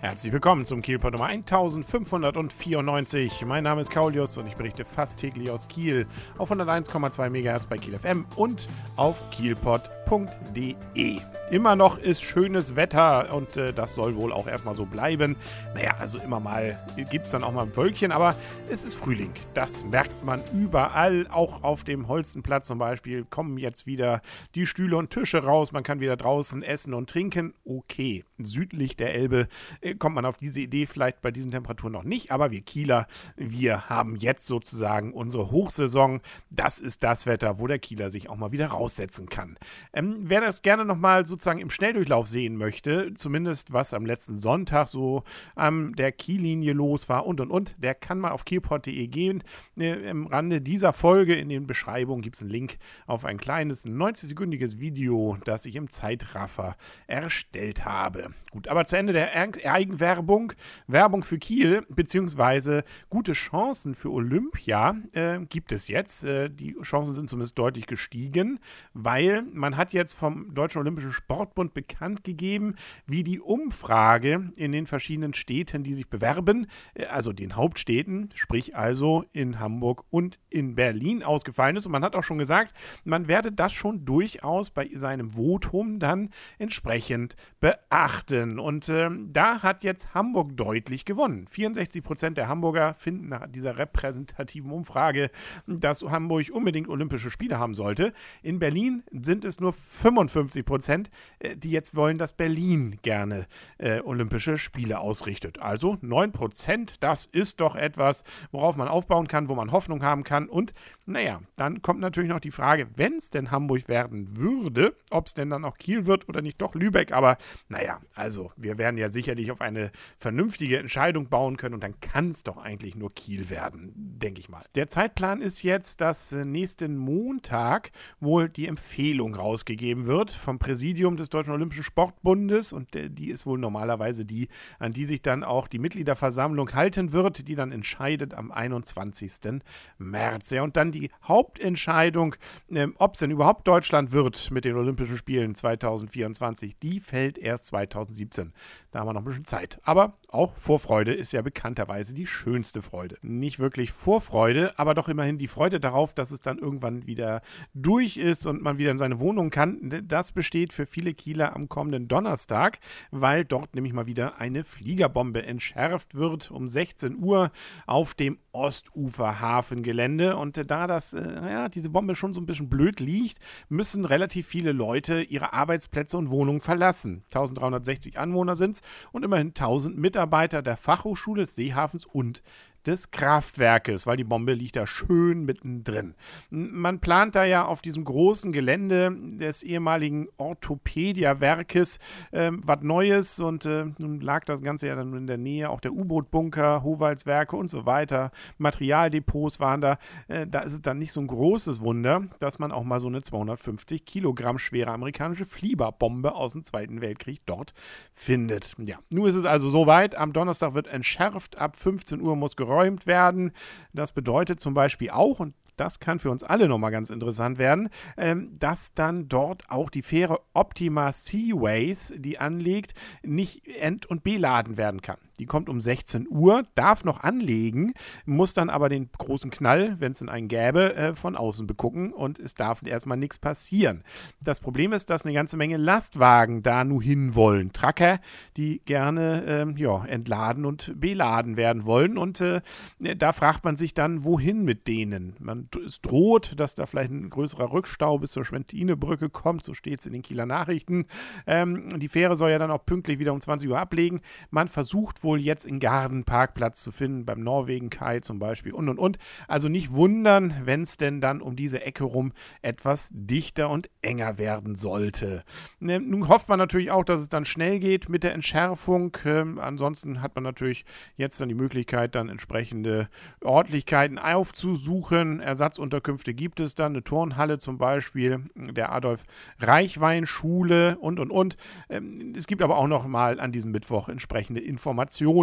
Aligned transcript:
Herzlich 0.00 0.32
willkommen 0.32 0.64
zum 0.64 0.80
Kielpot 0.80 1.10
Nummer 1.10 1.26
1594. 1.26 3.44
Mein 3.44 3.64
Name 3.64 3.80
ist 3.80 3.90
Kaulius 3.90 4.38
und 4.38 4.46
ich 4.46 4.54
berichte 4.54 4.84
fast 4.84 5.18
täglich 5.18 5.50
aus 5.50 5.66
Kiel 5.66 6.06
auf 6.38 6.52
101,2 6.52 7.30
MHz 7.30 7.66
bei 7.66 7.78
Kiel 7.78 7.98
FM 7.98 8.24
und 8.36 8.68
auf 8.94 9.28
kielpot.de. 9.32 11.18
Immer 11.50 11.76
noch 11.76 11.98
ist 11.98 12.22
schönes 12.22 12.76
Wetter 12.76 13.34
und 13.34 13.56
äh, 13.56 13.72
das 13.72 13.94
soll 13.94 14.16
wohl 14.16 14.32
auch 14.32 14.46
erstmal 14.46 14.74
so 14.74 14.84
bleiben. 14.84 15.36
Naja, 15.74 15.96
also 15.98 16.18
immer 16.18 16.40
mal 16.40 16.78
gibt 17.10 17.26
es 17.26 17.32
dann 17.32 17.42
auch 17.42 17.52
mal 17.52 17.64
ein 17.64 17.76
Wölkchen, 17.76 18.12
aber 18.12 18.36
es 18.70 18.84
ist 18.84 18.94
Frühling. 18.94 19.32
Das 19.54 19.84
merkt 19.84 20.24
man 20.24 20.42
überall. 20.52 21.26
Auch 21.30 21.64
auf 21.64 21.84
dem 21.84 22.06
Holstenplatz 22.06 22.66
zum 22.66 22.78
Beispiel 22.78 23.24
kommen 23.24 23.56
jetzt 23.56 23.86
wieder 23.86 24.20
die 24.54 24.66
Stühle 24.66 24.98
und 24.98 25.10
Tische 25.10 25.42
raus. 25.42 25.72
Man 25.72 25.82
kann 25.82 26.00
wieder 26.00 26.18
draußen 26.18 26.62
essen 26.62 26.92
und 26.92 27.10
trinken. 27.10 27.54
Okay, 27.64 28.24
südlich 28.36 28.96
der 28.96 29.14
Elbe 29.14 29.48
kommt 29.96 30.14
man 30.14 30.26
auf 30.26 30.36
diese 30.36 30.60
Idee 30.60 30.86
vielleicht 30.86 31.22
bei 31.22 31.30
diesen 31.30 31.50
Temperaturen 31.50 31.92
noch 31.92 32.04
nicht, 32.04 32.30
aber 32.30 32.50
wir 32.50 32.60
Kieler, 32.60 33.06
wir 33.36 33.88
haben 33.88 34.16
jetzt 34.16 34.46
sozusagen 34.46 35.12
unsere 35.12 35.50
Hochsaison. 35.50 36.20
Das 36.50 36.78
ist 36.78 37.02
das 37.02 37.26
Wetter, 37.26 37.58
wo 37.58 37.66
der 37.66 37.78
Kieler 37.78 38.10
sich 38.10 38.28
auch 38.28 38.36
mal 38.36 38.52
wieder 38.52 38.68
raussetzen 38.68 39.28
kann. 39.28 39.56
Ähm, 39.94 40.16
wer 40.20 40.40
das 40.42 40.62
gerne 40.62 40.84
nochmal 40.84 41.24
so 41.24 41.38
sozusagen 41.38 41.60
im 41.60 41.70
Schnelldurchlauf 41.70 42.26
sehen 42.26 42.56
möchte, 42.56 43.14
zumindest 43.14 43.72
was 43.72 43.94
am 43.94 44.04
letzten 44.04 44.38
Sonntag 44.38 44.88
so 44.88 45.22
an 45.54 45.92
der 45.92 46.10
Kiellinie 46.10 46.72
los 46.72 47.08
war 47.08 47.26
und 47.26 47.40
und 47.40 47.52
und, 47.52 47.76
der 47.78 47.94
kann 47.94 48.18
mal 48.18 48.32
auf 48.32 48.44
kielport.de 48.44 49.06
gehen. 49.06 49.44
Äh, 49.78 50.10
Im 50.10 50.26
Rande 50.26 50.60
dieser 50.60 50.92
Folge 50.92 51.36
in 51.36 51.48
den 51.48 51.68
Beschreibungen 51.68 52.22
gibt 52.22 52.34
es 52.34 52.42
einen 52.42 52.50
Link 52.50 52.78
auf 53.06 53.24
ein 53.24 53.38
kleines 53.38 53.86
90-sekündiges 53.86 54.80
Video, 54.80 55.38
das 55.44 55.64
ich 55.64 55.76
im 55.76 55.88
Zeitraffer 55.88 56.76
erstellt 57.06 57.84
habe. 57.84 58.30
Gut, 58.50 58.66
aber 58.66 58.84
zu 58.84 58.96
Ende 58.96 59.12
der 59.12 59.32
Eigenwerbung, 59.78 60.52
Werbung 60.86 61.22
für 61.22 61.38
Kiel, 61.38 61.82
beziehungsweise 61.88 62.84
gute 63.08 63.32
Chancen 63.32 63.94
für 63.94 64.10
Olympia 64.10 64.96
äh, 65.12 65.38
gibt 65.48 65.72
es 65.72 65.88
jetzt. 65.88 66.24
Äh, 66.24 66.50
die 66.50 66.76
Chancen 66.82 67.14
sind 67.14 67.30
zumindest 67.30 67.58
deutlich 67.58 67.86
gestiegen, 67.86 68.60
weil 68.92 69.42
man 69.42 69.76
hat 69.76 69.92
jetzt 69.92 70.14
vom 70.14 70.54
Deutschen 70.54 70.80
Olympischen 70.80 71.12
Sport 71.12 71.38
Sportbund 71.38 71.72
bekannt 71.72 72.24
gegeben, 72.24 72.74
wie 73.06 73.22
die 73.22 73.38
Umfrage 73.38 74.50
in 74.56 74.72
den 74.72 74.88
verschiedenen 74.88 75.34
Städten, 75.34 75.84
die 75.84 75.94
sich 75.94 76.08
bewerben, 76.08 76.66
äh, 76.94 77.06
also 77.06 77.32
den 77.32 77.54
Hauptstädten, 77.54 78.30
sprich 78.34 78.74
also 78.74 79.24
in 79.32 79.60
Hamburg 79.60 80.04
und 80.10 80.40
in 80.50 80.74
Berlin 80.74 81.22
ausgefallen 81.22 81.76
ist. 81.76 81.86
Und 81.86 81.92
man 81.92 82.02
hat 82.02 82.16
auch 82.16 82.24
schon 82.24 82.38
gesagt, 82.38 82.74
man 83.04 83.28
werde 83.28 83.52
das 83.52 83.72
schon 83.72 84.04
durchaus 84.04 84.70
bei 84.70 84.90
seinem 84.92 85.30
Votum 85.30 86.00
dann 86.00 86.30
entsprechend 86.58 87.36
beachten. 87.60 88.58
Und 88.58 88.88
äh, 88.88 89.08
da 89.28 89.62
hat 89.62 89.67
jetzt 89.82 90.14
Hamburg 90.14 90.56
deutlich 90.56 91.04
gewonnen. 91.04 91.46
64 91.46 92.02
Prozent 92.02 92.38
der 92.38 92.48
Hamburger 92.48 92.94
finden 92.94 93.28
nach 93.28 93.46
dieser 93.46 93.78
repräsentativen 93.78 94.70
Umfrage, 94.70 95.30
dass 95.66 96.02
Hamburg 96.02 96.46
unbedingt 96.52 96.88
Olympische 96.88 97.30
Spiele 97.30 97.58
haben 97.58 97.74
sollte. 97.74 98.12
In 98.42 98.58
Berlin 98.58 99.02
sind 99.12 99.44
es 99.44 99.60
nur 99.60 99.72
55 99.72 100.64
Prozent, 100.64 101.10
äh, 101.38 101.56
die 101.56 101.70
jetzt 101.70 101.94
wollen, 101.94 102.18
dass 102.18 102.32
Berlin 102.32 102.98
gerne 103.02 103.46
äh, 103.78 104.00
Olympische 104.00 104.58
Spiele 104.58 105.00
ausrichtet. 105.00 105.60
Also 105.60 105.94
9%, 105.94 106.94
das 107.00 107.26
ist 107.26 107.60
doch 107.60 107.76
etwas, 107.76 108.24
worauf 108.50 108.76
man 108.76 108.88
aufbauen 108.88 109.28
kann, 109.28 109.48
wo 109.48 109.54
man 109.54 109.72
Hoffnung 109.72 110.02
haben 110.02 110.24
kann. 110.24 110.48
Und 110.48 110.72
naja, 111.06 111.40
dann 111.56 111.82
kommt 111.82 112.00
natürlich 112.00 112.30
noch 112.30 112.40
die 112.40 112.50
Frage, 112.50 112.88
wenn 112.96 113.14
es 113.16 113.30
denn 113.30 113.50
Hamburg 113.50 113.88
werden 113.88 114.36
würde, 114.36 114.94
ob 115.10 115.26
es 115.26 115.34
denn 115.34 115.50
dann 115.50 115.64
auch 115.64 115.76
Kiel 115.78 116.06
wird 116.06 116.28
oder 116.28 116.42
nicht 116.42 116.60
doch 116.60 116.74
Lübeck. 116.74 117.12
Aber 117.12 117.38
naja, 117.68 118.00
also 118.14 118.52
wir 118.56 118.78
werden 118.78 118.98
ja 118.98 119.10
sicherlich 119.10 119.50
auf 119.50 119.57
eine 119.60 119.90
vernünftige 120.18 120.78
Entscheidung 120.78 121.28
bauen 121.28 121.56
können 121.56 121.74
und 121.74 121.82
dann 121.82 122.00
kann 122.00 122.30
es 122.30 122.42
doch 122.42 122.56
eigentlich 122.56 122.94
nur 122.94 123.14
Kiel 123.14 123.50
werden, 123.50 123.92
denke 123.94 124.40
ich 124.40 124.48
mal. 124.48 124.64
Der 124.74 124.88
Zeitplan 124.88 125.40
ist 125.40 125.62
jetzt, 125.62 126.00
dass 126.00 126.32
äh, 126.32 126.44
nächsten 126.44 126.96
Montag 126.96 127.90
wohl 128.20 128.48
die 128.48 128.66
Empfehlung 128.66 129.34
rausgegeben 129.34 130.06
wird 130.06 130.30
vom 130.30 130.58
Präsidium 130.58 131.16
des 131.16 131.30
Deutschen 131.30 131.52
Olympischen 131.52 131.84
Sportbundes 131.84 132.72
und 132.72 132.94
äh, 132.96 133.10
die 133.10 133.30
ist 133.30 133.46
wohl 133.46 133.58
normalerweise 133.58 134.24
die, 134.24 134.48
an 134.78 134.92
die 134.92 135.04
sich 135.04 135.22
dann 135.22 135.44
auch 135.44 135.68
die 135.68 135.78
Mitgliederversammlung 135.78 136.72
halten 136.74 137.12
wird, 137.12 137.48
die 137.48 137.54
dann 137.54 137.72
entscheidet 137.72 138.34
am 138.34 138.50
21. 138.50 139.60
März. 139.98 140.50
Ja, 140.50 140.62
und 140.62 140.76
dann 140.76 140.92
die 140.92 141.10
Hauptentscheidung, 141.24 142.34
äh, 142.70 142.86
ob 142.96 143.14
es 143.14 143.20
denn 143.20 143.30
überhaupt 143.30 143.66
Deutschland 143.66 144.12
wird 144.12 144.50
mit 144.50 144.64
den 144.64 144.76
Olympischen 144.76 145.16
Spielen 145.16 145.54
2024, 145.54 146.78
die 146.78 147.00
fällt 147.00 147.38
erst 147.38 147.66
2017. 147.66 148.52
Da 148.90 149.00
haben 149.00 149.08
wir 149.08 149.12
noch 149.12 149.22
ein 149.22 149.24
bisschen 149.24 149.44
Zeit. 149.48 149.80
Aber 149.82 150.18
auch 150.28 150.56
Vorfreude 150.56 151.14
ist 151.14 151.32
ja 151.32 151.40
bekannterweise 151.40 152.14
die 152.14 152.26
schönste 152.26 152.82
Freude. 152.82 153.16
Nicht 153.22 153.58
wirklich 153.58 153.92
Vorfreude, 153.92 154.78
aber 154.78 154.94
doch 154.94 155.08
immerhin 155.08 155.38
die 155.38 155.48
Freude 155.48 155.80
darauf, 155.80 156.12
dass 156.12 156.30
es 156.30 156.40
dann 156.40 156.58
irgendwann 156.58 157.06
wieder 157.06 157.40
durch 157.72 158.18
ist 158.18 158.46
und 158.46 158.60
man 158.60 158.76
wieder 158.76 158.90
in 158.90 158.98
seine 158.98 159.20
Wohnung 159.20 159.48
kann. 159.50 160.04
Das 160.06 160.32
besteht 160.32 160.72
für 160.72 160.84
viele 160.84 161.14
Kieler 161.14 161.56
am 161.56 161.68
kommenden 161.68 162.08
Donnerstag, 162.08 162.78
weil 163.10 163.46
dort 163.46 163.74
nämlich 163.74 163.94
mal 163.94 164.06
wieder 164.06 164.38
eine 164.38 164.64
Fliegerbombe 164.64 165.44
entschärft 165.44 166.14
wird 166.14 166.50
um 166.50 166.68
16 166.68 167.22
Uhr 167.22 167.50
auf 167.86 168.14
dem 168.14 168.38
Ostufer-Hafengelände. 168.52 170.36
Und 170.36 170.70
da 170.70 170.86
das, 170.86 171.14
äh, 171.14 171.22
ja, 171.22 171.68
diese 171.68 171.90
Bombe 171.90 172.14
schon 172.14 172.34
so 172.34 172.40
ein 172.40 172.46
bisschen 172.46 172.68
blöd 172.68 173.00
liegt, 173.00 173.38
müssen 173.70 174.04
relativ 174.04 174.46
viele 174.46 174.72
Leute 174.72 175.22
ihre 175.22 175.54
Arbeitsplätze 175.54 176.18
und 176.18 176.30
Wohnungen 176.30 176.60
verlassen. 176.60 177.24
1360 177.26 178.18
Anwohner 178.18 178.56
sind 178.56 178.76
es 178.76 178.82
und 179.12 179.24
immerhin 179.24 179.37
1000 179.38 179.96
Mitarbeiter 179.96 180.62
der 180.62 180.76
Fachhochschule 180.76 181.42
des 181.42 181.54
Seehafens 181.54 182.04
und 182.04 182.42
des 182.86 183.10
Kraftwerkes, 183.10 184.06
weil 184.06 184.16
die 184.16 184.24
Bombe 184.24 184.54
liegt 184.54 184.76
da 184.76 184.86
schön 184.86 185.44
mittendrin. 185.44 186.14
Man 186.50 187.00
plant 187.00 187.34
da 187.34 187.44
ja 187.44 187.66
auf 187.66 187.82
diesem 187.82 188.04
großen 188.04 188.50
Gelände 188.50 189.14
des 189.14 189.62
ehemaligen 189.62 190.28
Orthopädia-Werkes 190.38 191.98
äh, 192.30 192.50
was 192.52 192.80
Neues 192.80 193.40
und 193.40 193.66
äh, 193.66 193.86
nun 193.98 194.20
lag 194.20 194.44
das 194.44 194.62
Ganze 194.62 194.86
ja 194.86 194.96
dann 194.96 195.14
in 195.14 195.26
der 195.26 195.36
Nähe 195.36 195.68
auch 195.68 195.80
der 195.80 195.92
U-Boot-Bunker, 195.92 196.82
Howaldswerke 196.82 197.56
und 197.56 197.68
so 197.68 197.84
weiter. 197.84 198.30
Materialdepots 198.56 199.60
waren 199.60 199.80
da. 199.80 199.98
Äh, 200.28 200.46
da 200.46 200.60
ist 200.60 200.72
es 200.72 200.80
dann 200.80 200.98
nicht 200.98 201.12
so 201.12 201.20
ein 201.20 201.26
großes 201.26 201.80
Wunder, 201.82 202.22
dass 202.40 202.58
man 202.58 202.72
auch 202.72 202.84
mal 202.84 203.00
so 203.00 203.08
eine 203.08 203.20
250 203.20 204.04
Kilogramm 204.06 204.58
schwere 204.58 204.92
amerikanische 204.92 205.44
Flieberbombe 205.44 206.34
aus 206.34 206.52
dem 206.52 206.64
Zweiten 206.64 207.02
Weltkrieg 207.02 207.42
dort 207.44 207.74
findet. 208.14 208.74
Ja, 208.78 208.98
nun 209.10 209.28
ist 209.28 209.34
es 209.34 209.44
also 209.44 209.68
soweit. 209.68 210.16
Am 210.16 210.32
Donnerstag 210.32 210.72
wird 210.72 210.86
entschärft. 210.86 211.58
Ab 211.58 211.76
15 211.76 212.22
Uhr 212.22 212.34
muss 212.36 212.56
geräumt 212.56 212.77
geräumt 212.78 213.06
werden. 213.06 213.52
Das 213.92 214.12
bedeutet 214.12 214.60
zum 214.60 214.74
Beispiel 214.74 215.10
auch, 215.10 215.40
und 215.40 215.54
das 215.80 216.00
kann 216.00 216.18
für 216.18 216.30
uns 216.30 216.42
alle 216.42 216.68
nochmal 216.68 216.90
ganz 216.90 217.10
interessant 217.10 217.58
werden, 217.58 217.88
ähm, 218.16 218.56
dass 218.58 218.94
dann 218.94 219.28
dort 219.28 219.64
auch 219.68 219.90
die 219.90 220.02
Fähre 220.02 220.40
Optima 220.54 221.12
Seaways, 221.12 222.12
die 222.16 222.38
anlegt, 222.38 222.94
nicht 223.22 223.66
ent- 223.66 224.06
und 224.06 224.24
beladen 224.24 224.76
werden 224.76 225.02
kann. 225.02 225.18
Die 225.38 225.46
kommt 225.46 225.68
um 225.68 225.80
16 225.80 226.26
Uhr, 226.28 226.64
darf 226.74 227.04
noch 227.04 227.20
anlegen, 227.20 227.92
muss 228.26 228.54
dann 228.54 228.70
aber 228.70 228.88
den 228.88 229.08
großen 229.16 229.50
Knall, 229.50 230.00
wenn 230.00 230.12
es 230.12 230.18
denn 230.18 230.28
einen 230.28 230.48
gäbe, 230.48 230.96
äh, 230.96 231.14
von 231.14 231.36
außen 231.36 231.66
begucken 231.66 232.12
und 232.12 232.38
es 232.38 232.54
darf 232.54 232.82
erstmal 232.84 233.16
nichts 233.16 233.38
passieren. 233.38 234.02
Das 234.40 234.60
Problem 234.60 234.92
ist, 234.92 235.10
dass 235.10 235.24
eine 235.24 235.34
ganze 235.34 235.56
Menge 235.56 235.76
Lastwagen 235.76 236.62
da 236.62 236.84
nur 236.84 237.02
hinwollen. 237.02 237.72
Tracker, 237.72 238.20
die 238.56 238.80
gerne 238.84 239.44
äh, 239.46 239.80
ja, 239.80 240.04
entladen 240.04 240.64
und 240.64 241.00
beladen 241.00 241.56
werden 241.56 241.84
wollen. 241.84 242.18
Und 242.18 242.40
äh, 242.40 242.60
da 242.98 243.32
fragt 243.32 243.64
man 243.64 243.76
sich 243.76 243.94
dann, 243.94 244.24
wohin 244.24 244.64
mit 244.64 244.88
denen? 244.88 245.36
Man, 245.38 245.67
es 245.76 246.00
droht, 246.00 246.58
dass 246.58 246.74
da 246.74 246.86
vielleicht 246.86 247.10
ein 247.10 247.30
größerer 247.30 247.72
Rückstau 247.72 248.18
bis 248.18 248.32
zur 248.32 248.44
Schwentinebrücke 248.44 249.30
kommt, 249.30 249.64
so 249.64 249.74
steht 249.74 250.00
es 250.00 250.06
in 250.06 250.12
den 250.12 250.22
Kieler 250.22 250.46
Nachrichten. 250.46 251.06
Ähm, 251.46 251.88
die 251.98 252.08
Fähre 252.08 252.36
soll 252.36 252.50
ja 252.50 252.58
dann 252.58 252.70
auch 252.70 252.84
pünktlich 252.84 253.18
wieder 253.18 253.32
um 253.32 253.40
20 253.40 253.68
Uhr 253.68 253.78
ablegen. 253.78 254.20
Man 254.50 254.68
versucht 254.68 255.22
wohl 255.22 255.40
jetzt 255.40 255.66
in 255.66 255.80
Garden 255.80 256.24
Parkplatz 256.24 256.82
zu 256.82 256.92
finden, 256.92 257.24
beim 257.24 257.40
Norwegen 257.40 257.90
Kai 257.90 258.20
zum 258.20 258.38
Beispiel 258.38 258.72
und 258.72 258.88
und 258.88 258.98
und. 258.98 259.18
Also 259.46 259.68
nicht 259.68 259.92
wundern, 259.92 260.54
wenn 260.64 260.82
es 260.82 260.96
denn 260.96 261.20
dann 261.20 261.40
um 261.40 261.56
diese 261.56 261.82
Ecke 261.84 262.04
rum 262.04 262.32
etwas 262.62 263.10
dichter 263.12 263.70
und 263.70 263.90
enger 264.02 264.38
werden 264.38 264.76
sollte. 264.76 265.44
Ne, 265.80 266.00
nun 266.00 266.28
hofft 266.28 266.48
man 266.48 266.58
natürlich 266.58 266.90
auch, 266.90 267.04
dass 267.04 267.20
es 267.20 267.28
dann 267.28 267.44
schnell 267.44 267.78
geht 267.78 268.08
mit 268.08 268.22
der 268.22 268.32
Entschärfung. 268.32 269.16
Ähm, 269.24 269.58
ansonsten 269.58 270.22
hat 270.22 270.34
man 270.34 270.44
natürlich 270.44 270.84
jetzt 271.16 271.40
dann 271.40 271.48
die 271.48 271.54
Möglichkeit, 271.54 272.14
dann 272.14 272.28
entsprechende 272.28 273.08
Örtlichkeiten 273.44 274.18
aufzusuchen. 274.18 275.40
Ersatzunterkünfte 275.58 276.34
gibt 276.34 276.60
es 276.60 276.74
dann, 276.74 276.92
eine 276.92 277.04
Turnhalle 277.04 277.58
zum 277.58 277.78
Beispiel, 277.78 278.44
der 278.54 278.92
Adolf 278.92 279.24
Reichwein 279.58 280.26
Schule 280.26 280.96
und 280.98 281.18
und 281.18 281.30
und. 281.30 281.56
Ähm, 281.88 282.32
es 282.36 282.46
gibt 282.46 282.62
aber 282.62 282.76
auch 282.76 282.88
noch 282.88 283.06
mal 283.06 283.40
an 283.40 283.52
diesem 283.52 283.72
Mittwoch 283.72 284.08
entsprechende 284.08 284.60
Informationen 284.60 284.88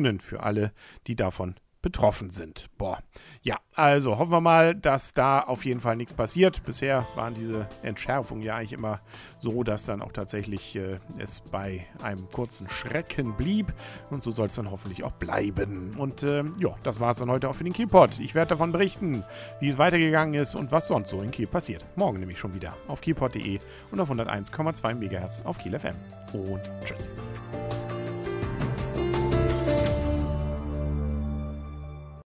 Informationen 0.05 0.19
für 0.19 0.41
alle, 0.41 0.71
die 1.07 1.15
davon 1.15 1.55
betroffen 1.85 2.31
sind. 2.31 2.67
Boah. 2.79 2.97
Ja, 3.43 3.59
also 3.75 4.17
hoffen 4.17 4.31
wir 4.31 4.41
mal, 4.41 4.73
dass 4.73 5.13
da 5.13 5.39
auf 5.39 5.65
jeden 5.65 5.79
Fall 5.79 5.95
nichts 5.95 6.15
passiert. 6.15 6.63
Bisher 6.65 7.05
waren 7.13 7.35
diese 7.35 7.69
Entschärfungen 7.83 8.41
ja 8.41 8.55
eigentlich 8.55 8.73
immer 8.73 9.01
so, 9.37 9.61
dass 9.63 9.85
dann 9.85 10.01
auch 10.01 10.11
tatsächlich 10.11 10.75
äh, 10.75 10.97
es 11.19 11.41
bei 11.41 11.85
einem 12.01 12.27
kurzen 12.31 12.67
Schrecken 12.69 13.37
blieb. 13.37 13.71
Und 14.09 14.23
so 14.23 14.31
soll 14.31 14.47
es 14.47 14.55
dann 14.55 14.71
hoffentlich 14.71 15.03
auch 15.03 15.11
bleiben. 15.11 15.93
Und 15.95 16.23
äh, 16.23 16.43
ja, 16.57 16.75
das 16.81 16.99
war 16.99 17.11
es 17.11 17.17
dann 17.17 17.29
heute 17.29 17.49
auch 17.49 17.55
für 17.55 17.63
den 17.63 17.73
Kielpot. 17.73 18.19
Ich 18.19 18.33
werde 18.33 18.49
davon 18.49 18.71
berichten, 18.71 19.23
wie 19.59 19.69
es 19.69 19.77
weitergegangen 19.77 20.33
ist 20.33 20.55
und 20.55 20.71
was 20.71 20.87
sonst 20.87 21.09
so 21.09 21.21
in 21.21 21.29
Kiel 21.29 21.45
passiert. 21.45 21.85
Morgen 21.95 22.19
nämlich 22.19 22.39
schon 22.39 22.55
wieder 22.55 22.75
auf 22.87 22.99
kielpot.de 23.01 23.59
und 23.91 23.99
auf 23.99 24.09
101,2 24.09 24.95
MHz 24.95 25.41
auf 25.45 25.59
Kiel 25.59 25.77
FM. 25.77 25.95
Und 26.33 26.61
tschüss. 26.83 27.11